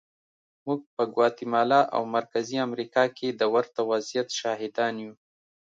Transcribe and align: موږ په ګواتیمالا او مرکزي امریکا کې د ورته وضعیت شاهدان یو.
موږ 0.65 0.79
په 0.95 1.03
ګواتیمالا 1.13 1.81
او 1.95 2.01
مرکزي 2.17 2.57
امریکا 2.67 3.03
کې 3.17 3.27
د 3.31 3.41
ورته 3.53 3.79
وضعیت 3.91 4.27
شاهدان 4.39 4.93
یو. 5.05 5.13